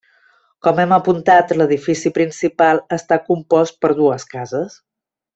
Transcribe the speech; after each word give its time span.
Com 0.67 0.79
hem 0.83 0.93
apuntat, 0.95 1.51
l'edifici 1.59 2.11
principal 2.15 2.81
està 2.99 3.19
compost 3.31 3.77
per 3.85 3.93
dues 4.03 4.27
cases. 4.37 4.79